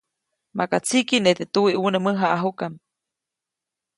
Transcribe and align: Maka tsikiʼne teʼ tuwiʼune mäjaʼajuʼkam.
Maka 0.57 0.77
tsikiʼne 0.85 1.31
teʼ 1.37 1.49
tuwiʼune 1.53 1.97
mäjaʼajuʼkam. 2.05 2.73